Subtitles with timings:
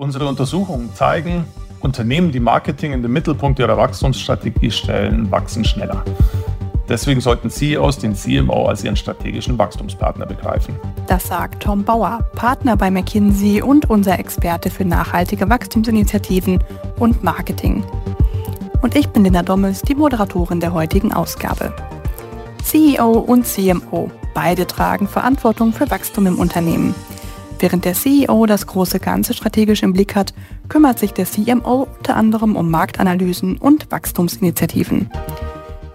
[0.00, 1.44] Unsere Untersuchungen zeigen,
[1.80, 6.04] Unternehmen, die Marketing in den Mittelpunkt ihrer Wachstumsstrategie stellen, wachsen schneller.
[6.88, 10.76] Deswegen sollten CEOs den CMO als ihren strategischen Wachstumspartner begreifen.
[11.08, 16.62] Das sagt Tom Bauer, Partner bei McKinsey und unser Experte für nachhaltige Wachstumsinitiativen
[17.00, 17.82] und Marketing.
[18.82, 21.74] Und ich bin Linda Dommels, die Moderatorin der heutigen Ausgabe.
[22.62, 26.94] CEO und CMO, beide tragen Verantwortung für Wachstum im Unternehmen.
[27.60, 30.32] Während der CEO das große Ganze strategisch im Blick hat,
[30.68, 35.10] kümmert sich der CMO unter anderem um Marktanalysen und Wachstumsinitiativen.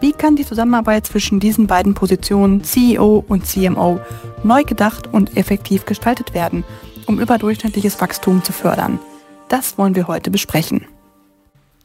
[0.02, 4.02] Wie kann die Zusammenarbeit zwischen diesen beiden Positionen CEO und CMO
[4.44, 6.66] neu gedacht und effektiv gestaltet werden,
[7.06, 9.00] um überdurchschnittliches Wachstum zu fördern?
[9.48, 10.86] Das wollen wir heute besprechen.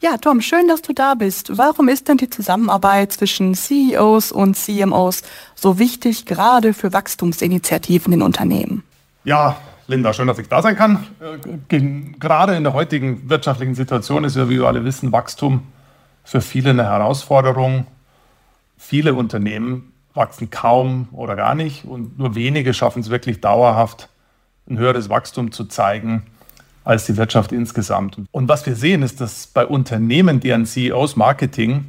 [0.01, 1.57] Ja, Tom, schön, dass du da bist.
[1.57, 5.23] Warum ist denn die Zusammenarbeit zwischen CEOs und CMOs
[5.55, 8.83] so wichtig, gerade für Wachstumsinitiativen in Unternehmen?
[9.25, 9.57] Ja,
[9.91, 11.07] Linda, schön, dass ich da sein kann.
[11.71, 11.81] Äh,
[12.21, 15.63] gerade in der heutigen wirtschaftlichen Situation ist ja, wie wir alle wissen, Wachstum
[16.25, 17.87] für viele eine Herausforderung.
[18.77, 24.11] Viele Unternehmen wachsen kaum oder gar nicht und nur wenige schaffen es wirklich dauerhaft,
[24.69, 26.27] ein höheres Wachstum zu zeigen
[26.85, 28.19] als die Wirtschaft insgesamt.
[28.31, 31.87] Und was wir sehen, ist, dass bei Unternehmen, deren CEOs Marketing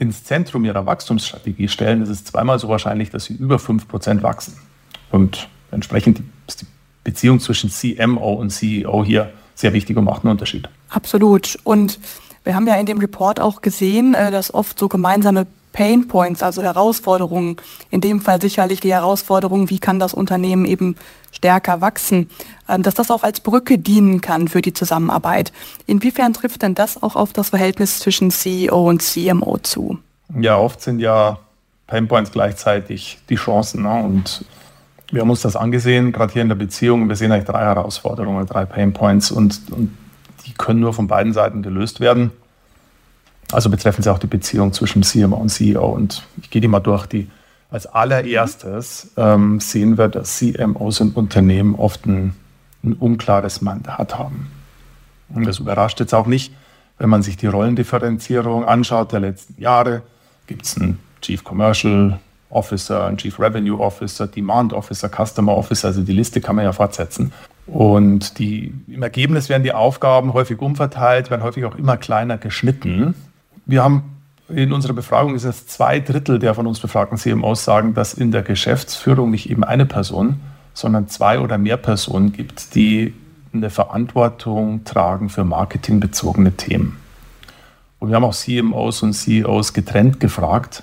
[0.00, 4.58] ins Zentrum ihrer Wachstumsstrategie stellen, ist es zweimal so wahrscheinlich, dass sie über 5% wachsen.
[5.10, 6.66] Und entsprechend ist die
[7.08, 10.68] Beziehung zwischen CMO und CEO hier sehr wichtig und macht einen Unterschied.
[10.90, 11.58] Absolut.
[11.64, 11.98] Und
[12.44, 16.42] wir haben ja in dem Report auch gesehen, äh, dass oft so gemeinsame Pain Points,
[16.42, 17.56] also Herausforderungen,
[17.90, 20.96] in dem Fall sicherlich die Herausforderung, wie kann das Unternehmen eben
[21.32, 22.28] stärker wachsen,
[22.68, 25.50] ähm, dass das auch als Brücke dienen kann für die Zusammenarbeit.
[25.86, 29.98] Inwiefern trifft denn das auch auf das Verhältnis zwischen CEO und CMO zu?
[30.38, 31.38] Ja, oft sind ja
[31.86, 33.84] Pain Points gleichzeitig die Chancen.
[33.84, 34.02] Ne?
[34.04, 34.44] Und
[35.10, 37.08] wir haben uns das angesehen, gerade hier in der Beziehung.
[37.08, 39.96] Wir sehen eigentlich drei Herausforderungen, drei Pain Points und, und
[40.46, 42.30] die können nur von beiden Seiten gelöst werden.
[43.50, 45.86] Also betreffen sie auch die Beziehung zwischen CMO und CEO.
[45.86, 47.06] Und ich gehe die mal durch.
[47.06, 47.28] Die,
[47.70, 52.34] als allererstes ähm, sehen wir, dass CMOs in Unternehmen oft ein,
[52.84, 54.50] ein unklares Mandat haben.
[55.30, 56.52] Und das überrascht jetzt auch nicht,
[56.98, 60.02] wenn man sich die Rollendifferenzierung anschaut der letzten Jahre.
[60.46, 62.18] Gibt es einen Chief Commercial
[62.50, 66.72] Officer, ein Chief Revenue Officer, Demand Officer, Customer Officer, also die Liste kann man ja
[66.72, 67.32] fortsetzen.
[67.66, 73.14] Und die, im Ergebnis werden die Aufgaben häufig umverteilt, werden häufig auch immer kleiner geschnitten.
[73.66, 74.16] Wir haben
[74.48, 78.30] in unserer Befragung ist es zwei Drittel der von uns befragten CMOs sagen, dass in
[78.30, 80.40] der Geschäftsführung nicht eben eine Person,
[80.72, 83.12] sondern zwei oder mehr Personen gibt, die
[83.52, 86.98] eine Verantwortung tragen für marketingbezogene Themen.
[87.98, 90.82] Und wir haben auch CMOs und CEOs getrennt gefragt,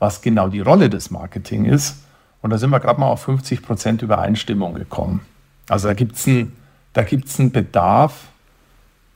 [0.00, 1.98] was genau die Rolle des Marketing ist.
[2.42, 5.20] Und da sind wir gerade mal auf 50 Prozent Übereinstimmung gekommen.
[5.68, 6.56] Also da gibt es einen,
[6.94, 8.24] einen Bedarf,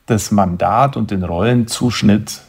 [0.05, 2.39] das Mandat und den Rollenzuschnitt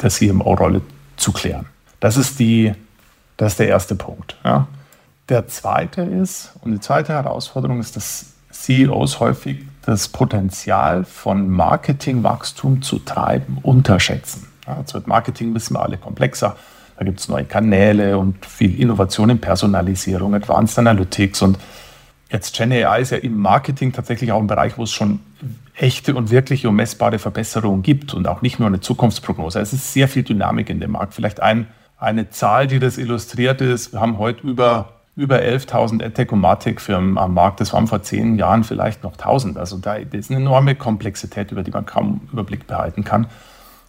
[0.00, 0.82] der CMO-Rolle
[1.16, 1.66] zu klären.
[1.98, 2.72] Das ist, die,
[3.36, 4.36] das ist der erste Punkt.
[4.44, 4.68] Ja.
[5.28, 12.82] Der zweite ist, und die zweite Herausforderung ist, dass CEOs häufig das Potenzial von Marketingwachstum
[12.82, 14.46] zu treiben unterschätzen.
[14.66, 16.56] Ja, jetzt wird Marketing, wissen wir alle, komplexer.
[16.98, 21.58] Da gibt es neue Kanäle und viel Innovation in Personalisierung, Advanced Analytics und
[22.30, 25.20] jetzt Gen AI ist ja im Marketing tatsächlich auch ein Bereich, wo es schon
[25.76, 29.60] echte und wirkliche und messbare Verbesserungen gibt und auch nicht nur eine Zukunftsprognose.
[29.60, 31.14] Es ist sehr viel Dynamik in dem Markt.
[31.14, 33.92] Vielleicht ein, eine Zahl, die das illustriert ist.
[33.92, 37.60] Wir haben heute über, über 11.000 EdTech und Martech-Firmen am Markt.
[37.60, 39.56] Das waren vor zehn Jahren vielleicht noch 1.000.
[39.56, 43.28] Also da ist eine enorme Komplexität, über die man kaum Überblick behalten kann.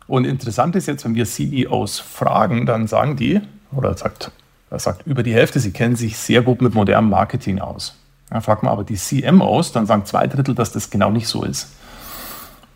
[0.09, 4.31] Und interessant ist jetzt, wenn wir CEOs fragen, dann sagen die, oder sagt,
[4.71, 7.95] er sagt über die Hälfte, sie kennen sich sehr gut mit modernem Marketing aus.
[8.31, 11.43] Ja, fragt man aber die CMOs, dann sagen zwei Drittel, dass das genau nicht so
[11.43, 11.75] ist.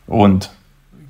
[0.06, 0.52] Und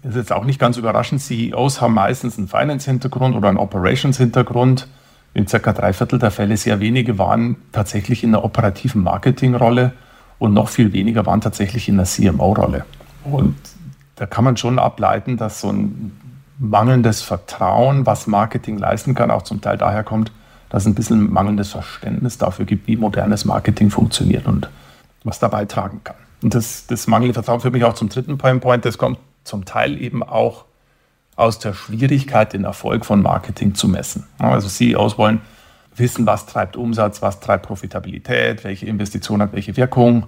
[0.02, 4.88] das ist jetzt auch nicht ganz überraschend, CEOs haben meistens einen Finance-Hintergrund oder einen Operations-Hintergrund.
[5.34, 9.92] In circa drei Viertel der Fälle sehr wenige waren tatsächlich in einer operativen Marketing-Rolle
[10.40, 12.86] und noch viel weniger waren tatsächlich in einer CMO-Rolle.
[13.26, 13.58] Und
[14.16, 16.12] da kann man schon ableiten, dass so ein
[16.64, 20.32] mangelndes Vertrauen, was Marketing leisten kann, auch zum Teil daher kommt,
[20.70, 24.70] dass es ein bisschen mangelndes Verständnis dafür gibt, wie modernes Marketing funktioniert und
[25.24, 26.16] was da beitragen kann.
[26.42, 28.86] Und das, das mangelnde Vertrauen führt mich auch zum dritten Point.
[28.86, 30.66] Das kommt zum Teil eben auch
[31.36, 34.26] aus der Schwierigkeit, den Erfolg von Marketing zu messen.
[34.40, 35.42] Also CEOs wollen
[35.96, 40.26] wissen, was treibt Umsatz, was treibt Profitabilität, welche Investition hat welche Wirkung.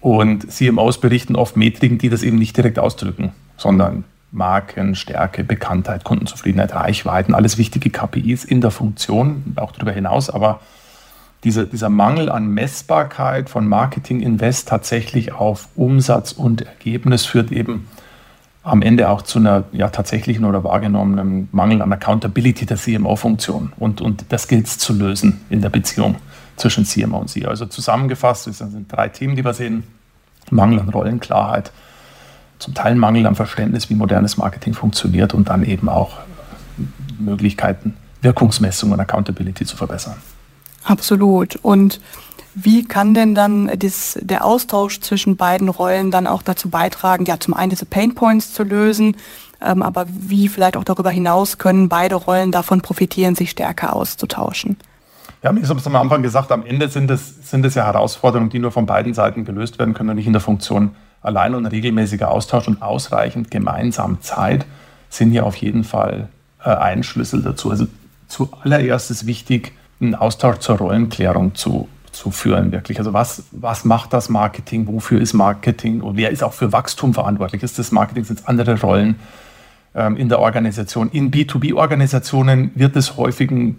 [0.00, 6.04] Und CMOs berichten oft Metriken, die das eben nicht direkt ausdrücken, sondern Marken, Stärke, Bekanntheit,
[6.04, 10.60] Kundenzufriedenheit, Reichweiten, alles wichtige KPIs in der Funktion, auch darüber hinaus, aber
[11.44, 17.88] dieser, dieser Mangel an Messbarkeit von Marketing Invest tatsächlich auf Umsatz und Ergebnis führt eben
[18.62, 23.72] am Ende auch zu einer ja, tatsächlichen oder wahrgenommenen Mangel an Accountability der CMO-Funktion.
[23.78, 26.16] Und, und das gilt es zu lösen in der Beziehung
[26.56, 27.48] zwischen CMO und CEO.
[27.48, 29.84] Also zusammengefasst, das sind drei Themen, die wir sehen.
[30.50, 31.72] Mangel an Rollenklarheit,
[32.60, 36.18] zum Teil Mangel an Verständnis, wie modernes Marketing funktioniert und dann eben auch
[37.18, 40.16] Möglichkeiten, Wirkungsmessung und Accountability zu verbessern.
[40.84, 41.56] Absolut.
[41.56, 42.00] Und
[42.54, 47.40] wie kann denn dann das, der Austausch zwischen beiden Rollen dann auch dazu beitragen, ja,
[47.40, 49.16] zum einen diese Pain Points zu lösen,
[49.62, 54.76] ähm, aber wie vielleicht auch darüber hinaus können beide Rollen davon profitieren, sich stärker auszutauschen?
[55.42, 58.50] Ja, ich habe es am Anfang gesagt, am Ende sind es, sind es ja Herausforderungen,
[58.50, 60.90] die nur von beiden Seiten gelöst werden können und nicht in der Funktion
[61.22, 64.66] allein und regelmäßiger Austausch und ausreichend gemeinsam Zeit
[65.08, 66.28] sind ja auf jeden Fall
[66.62, 67.70] äh, ein Schlüssel dazu.
[67.70, 67.86] Also
[68.28, 72.98] zuallererst ist wichtig, einen Austausch zur Rollenklärung zu, zu führen, wirklich.
[72.98, 77.14] Also was, was macht das Marketing, wofür ist Marketing und wer ist auch für Wachstum
[77.14, 77.62] verantwortlich?
[77.62, 79.16] Ist das Marketing, sind es andere Rollen
[79.94, 81.10] ähm, in der Organisation?
[81.10, 83.76] In B2B-Organisationen wird es häufig ein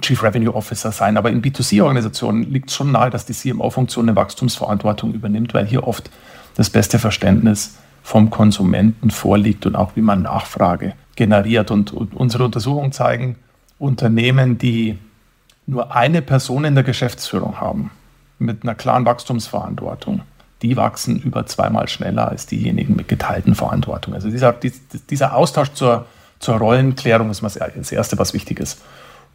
[0.00, 4.16] Chief Revenue Officer sein, aber in B2C-Organisationen liegt es schon nahe, dass die CMO-Funktion eine
[4.16, 6.10] Wachstumsverantwortung übernimmt, weil hier oft
[6.56, 11.70] das beste Verständnis vom Konsumenten vorliegt und auch wie man Nachfrage generiert.
[11.70, 13.36] Und, und unsere Untersuchungen zeigen,
[13.78, 14.98] Unternehmen, die
[15.66, 17.90] nur eine Person in der Geschäftsführung haben,
[18.38, 20.22] mit einer klaren Wachstumsverantwortung,
[20.62, 24.14] die wachsen über zweimal schneller als diejenigen mit geteilten Verantwortung.
[24.14, 24.54] Also dieser,
[25.10, 26.06] dieser Austausch zur,
[26.38, 28.80] zur Rollenklärung ist das Erste, was wichtig ist.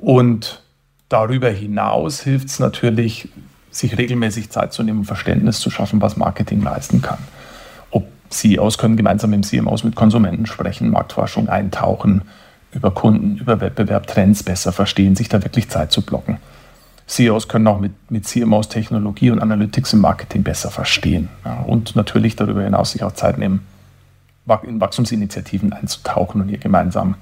[0.03, 0.61] Und
[1.07, 3.29] darüber hinaus hilft es natürlich,
[3.71, 7.19] sich regelmäßig Zeit zu nehmen, Verständnis zu schaffen, was Marketing leisten kann.
[7.89, 12.23] Ob CEOs können gemeinsam mit CMOs mit Konsumenten sprechen, Marktforschung eintauchen,
[12.73, 16.37] über Kunden, über Wettbewerb, Trends besser verstehen, sich da wirklich Zeit zu blocken.
[17.07, 21.29] CEOs können auch mit, mit CMOs Technologie und Analytics im Marketing besser verstehen.
[21.45, 23.65] Ja, und natürlich darüber hinaus sich auch Zeit nehmen,
[24.63, 27.15] in Wachstumsinitiativen einzutauchen und hier gemeinsam,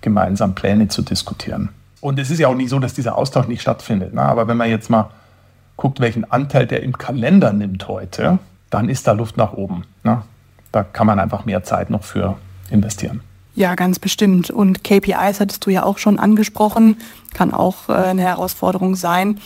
[0.00, 1.70] gemeinsam Pläne zu diskutieren.
[2.00, 4.14] Und es ist ja auch nicht so, dass dieser Austausch nicht stattfindet.
[4.14, 4.22] Ne?
[4.22, 5.10] Aber wenn man jetzt mal
[5.76, 8.38] guckt, welchen Anteil der im Kalender nimmt heute,
[8.70, 9.84] dann ist da Luft nach oben.
[10.02, 10.22] Ne?
[10.72, 12.36] Da kann man einfach mehr Zeit noch für
[12.70, 13.20] investieren.
[13.54, 14.50] Ja, ganz bestimmt.
[14.50, 16.96] Und KPIs hattest du ja auch schon angesprochen,
[17.34, 19.40] kann auch äh, eine Herausforderung sein.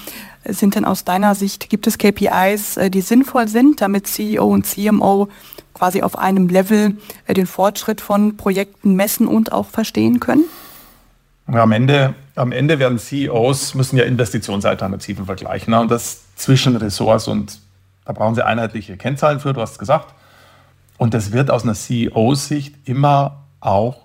[0.45, 4.67] Sind denn aus deiner Sicht, gibt es KPIs, äh, die sinnvoll sind, damit CEO und
[4.67, 5.29] CMO
[5.73, 10.45] quasi auf einem Level äh, den Fortschritt von Projekten messen und auch verstehen können?
[11.51, 15.71] Ja, am Ende am Ende werden CEOs, müssen ja Investitionsalternativen vergleichen.
[15.73, 15.81] Ne?
[15.81, 17.61] Und das zwischen Ressorts und
[18.05, 20.15] da brauchen sie einheitliche Kennzahlen für, du hast gesagt.
[20.99, 23.97] Und das wird aus einer CEO-Sicht immer auch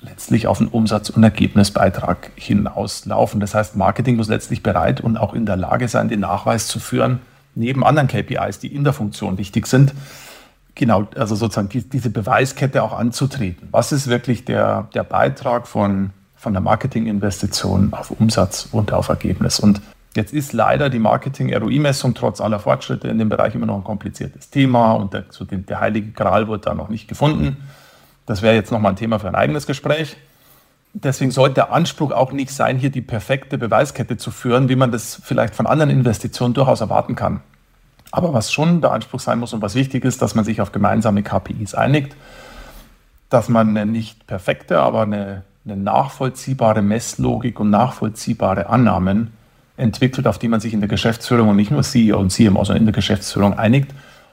[0.00, 3.40] letztlich auf einen Umsatz- und Ergebnisbeitrag hinauslaufen.
[3.40, 6.80] Das heißt, Marketing muss letztlich bereit und auch in der Lage sein, den Nachweis zu
[6.80, 7.20] führen,
[7.54, 9.92] neben anderen KPIs, die in der Funktion wichtig sind,
[10.74, 13.68] genau, also sozusagen die, diese Beweiskette auch anzutreten.
[13.72, 16.10] Was ist wirklich der, der Beitrag von
[16.40, 19.60] von der Marketinginvestition auf Umsatz und auf Ergebnis.
[19.60, 19.82] Und
[20.16, 24.48] jetzt ist leider die Marketing-ROI-Messung trotz aller Fortschritte in dem Bereich immer noch ein kompliziertes
[24.48, 27.58] Thema und der, so den, der heilige Gral wurde da noch nicht gefunden.
[28.24, 30.16] Das wäre jetzt nochmal ein Thema für ein eigenes Gespräch.
[30.94, 34.90] Deswegen sollte der Anspruch auch nicht sein, hier die perfekte Beweiskette zu führen, wie man
[34.90, 37.42] das vielleicht von anderen Investitionen durchaus erwarten kann.
[38.12, 40.72] Aber was schon der Anspruch sein muss und was wichtig ist, dass man sich auf
[40.72, 42.16] gemeinsame KPIs einigt,
[43.28, 49.32] dass man eine nicht perfekte, aber eine eine nachvollziehbare Messlogik und nachvollziehbare Annahmen
[49.76, 52.82] entwickelt, auf die man sich in der Geschäftsführung und nicht nur CEO und CMO, sondern
[52.82, 53.92] in der Geschäftsführung einigt.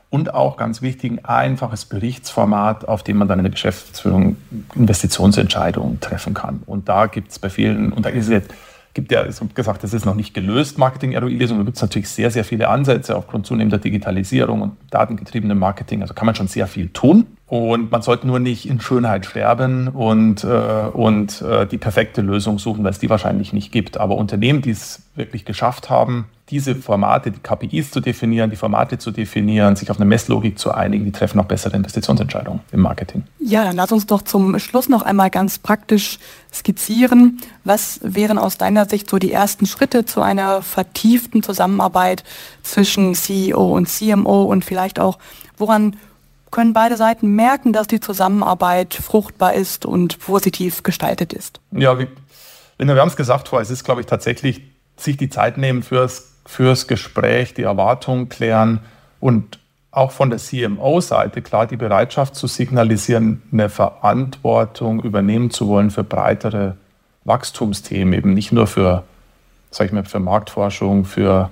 [0.10, 4.38] Und auch ganz wichtig, ein einfaches Berichtsformat, auf dem man dann in der Geschäftsführung
[4.75, 6.62] Investitionsentscheidungen treffen kann.
[6.65, 8.53] Und da gibt es bei vielen, und da ist jetzt,
[8.93, 11.57] gibt ja, es gesagt, das ist noch nicht gelöst, Marketing-ROI-Lesung.
[11.57, 16.01] Da gibt es natürlich sehr, sehr viele Ansätze aufgrund zunehmender Digitalisierung und datengetriebenem Marketing.
[16.01, 17.37] Also kann man schon sehr viel tun.
[17.48, 22.60] Und man sollte nur nicht in Schönheit sterben und, äh, und äh, die perfekte Lösung
[22.60, 23.98] suchen, weil es die wahrscheinlich nicht gibt.
[23.98, 28.98] Aber Unternehmen, die es wirklich geschafft haben, diese Formate, die KPIs zu definieren, die Formate
[28.98, 33.24] zu definieren, sich auf eine Messlogik zu einigen, die treffen auch bessere Investitionsentscheidungen im Marketing.
[33.39, 36.20] Ja, dann lass uns doch zum Schluss noch einmal ganz praktisch
[36.54, 37.39] skizzieren.
[37.63, 42.24] Was wären aus deiner Sicht so die ersten Schritte zu einer vertieften Zusammenarbeit
[42.63, 45.18] zwischen CEO und CMO und vielleicht auch,
[45.58, 45.96] woran
[46.51, 51.60] können beide Seiten merken, dass die Zusammenarbeit fruchtbar ist und positiv gestaltet ist.
[51.72, 52.08] Ja, wie,
[52.77, 54.62] wir haben es gesagt vorher, es ist, glaube ich, tatsächlich
[54.96, 58.80] sich die Zeit nehmen fürs, fürs Gespräch, die Erwartungen klären
[59.20, 59.60] und
[59.92, 66.04] auch von der CMO-Seite klar die Bereitschaft zu signalisieren, eine Verantwortung übernehmen zu wollen für
[66.04, 66.75] breitere
[67.24, 69.04] Wachstumsthemen, eben nicht nur für
[69.72, 71.50] sage ich mal, für Marktforschung, für,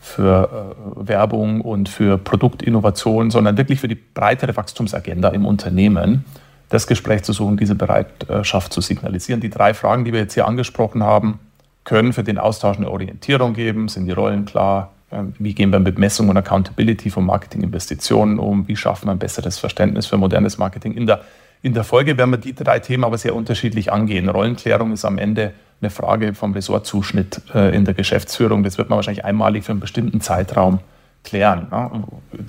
[0.00, 6.24] für äh, Werbung und für Produktinnovation, sondern wirklich für die breitere Wachstumsagenda im Unternehmen
[6.70, 9.40] das Gespräch zu suchen, diese Bereitschaft zu signalisieren.
[9.40, 11.38] Die drei Fragen, die wir jetzt hier angesprochen haben,
[11.84, 15.80] können für den Austausch eine Orientierung geben, sind die Rollen klar, ähm, wie gehen wir
[15.80, 20.58] mit Messung und Accountability von Marketinginvestitionen um, wie schaffen wir ein besseres Verständnis für modernes
[20.58, 20.94] Marketing.
[20.94, 21.22] In der,
[21.62, 24.28] in der Folge werden wir die drei Themen aber sehr unterschiedlich angehen.
[24.28, 28.62] Rollenklärung ist am Ende eine Frage vom Ressortzuschnitt äh, in der Geschäftsführung.
[28.62, 30.80] Das wird man wahrscheinlich einmalig für einen bestimmten Zeitraum
[31.24, 31.68] klären.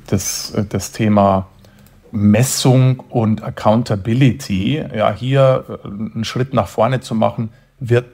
[0.08, 1.48] Das, das Thema
[2.12, 8.06] Messung und Accountability, ja, hier äh, einen Schritt nach vorne zu machen, wird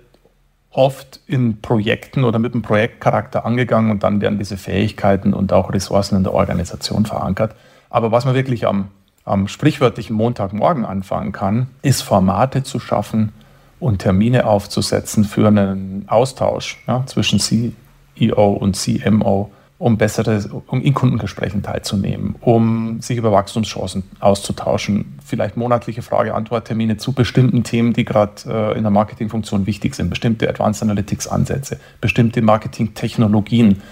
[0.72, 5.74] oft in Projekten oder mit einem Projektcharakter angegangen und dann werden diese Fähigkeiten und auch
[5.74, 7.56] Ressourcen in der Organisation verankert.
[7.90, 8.90] Aber was man wirklich am,
[9.26, 13.32] am sprichwörtlichen Montagmorgen anfangen kann, ist Formate zu schaffen
[13.80, 20.94] und Termine aufzusetzen für einen Austausch ja, zwischen CEO und CMO um bessere, um in
[20.94, 28.34] Kundengesprächen teilzunehmen, um sich über Wachstumschancen auszutauschen, vielleicht monatliche Frage-Antwort-Termine zu bestimmten Themen, die gerade
[28.48, 33.84] äh, in der Marketingfunktion wichtig sind, bestimmte Advanced Analytics-Ansätze, bestimmte Marketing-Technologien,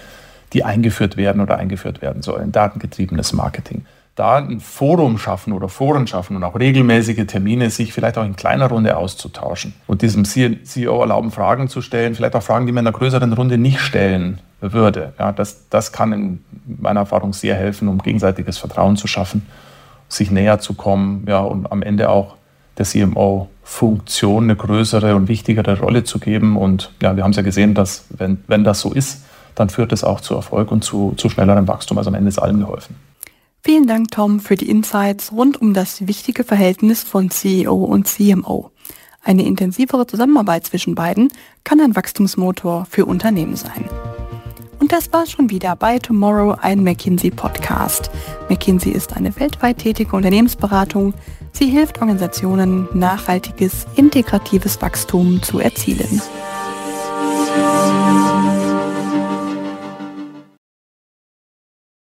[0.52, 3.84] die eingeführt werden oder eingeführt werden sollen, datengetriebenes Marketing.
[4.16, 8.34] Da ein Forum schaffen oder Foren schaffen und auch regelmäßige Termine, sich vielleicht auch in
[8.34, 12.84] kleiner Runde auszutauschen und diesem CEO erlauben, Fragen zu stellen, vielleicht auch Fragen, die man
[12.84, 15.12] in einer größeren Runde nicht stellen würde.
[15.18, 19.46] Ja, das, das kann in meiner Erfahrung sehr helfen, um gegenseitiges Vertrauen zu schaffen,
[20.08, 22.36] sich näher zu kommen ja, und am Ende auch
[22.78, 26.56] der CMO-Funktion eine größere und wichtigere Rolle zu geben.
[26.56, 29.92] Und ja, wir haben es ja gesehen, dass wenn, wenn das so ist, dann führt
[29.92, 31.96] es auch zu Erfolg und zu, zu schnellerem Wachstum.
[31.98, 32.96] Also am Ende ist allen geholfen.
[33.66, 38.70] Vielen Dank, Tom, für die Insights rund um das wichtige Verhältnis von CEO und CMO.
[39.24, 41.32] Eine intensivere Zusammenarbeit zwischen beiden
[41.64, 43.90] kann ein Wachstumsmotor für Unternehmen sein.
[44.78, 48.08] Und das war schon wieder bei Tomorrow, ein McKinsey Podcast.
[48.48, 51.12] McKinsey ist eine weltweit tätige Unternehmensberatung.
[51.50, 56.22] Sie hilft Organisationen, nachhaltiges, integratives Wachstum zu erzielen.